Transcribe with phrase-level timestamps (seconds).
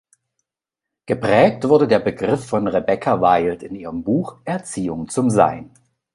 [1.05, 5.69] Geprägt wurde der Begriff von Rebeca Wild in ihrem Buch "Erziehung zum Sein".